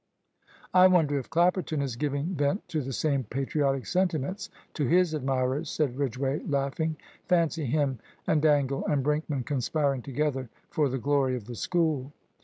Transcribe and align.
"I 0.73 0.87
wonder 0.87 1.19
if 1.19 1.29
Clapperton 1.29 1.79
is 1.79 1.95
giving 1.95 2.33
vent 2.33 2.67
to 2.69 2.81
the 2.81 2.91
same 2.91 3.23
patriotic 3.23 3.85
sentiments 3.85 4.49
to 4.73 4.87
his 4.87 5.13
admirers," 5.13 5.69
said 5.69 5.95
Ridgway, 5.95 6.39
laughing. 6.39 6.97
"Fancy 7.27 7.65
him, 7.65 7.99
and 8.25 8.41
Dangle, 8.41 8.83
and 8.87 9.03
Brinkman 9.03 9.45
conspiring 9.45 10.01
together 10.01 10.49
for 10.71 10.89
the 10.89 10.97
glory 10.97 11.35
of 11.35 11.45
the 11.45 11.53
School." 11.53 12.13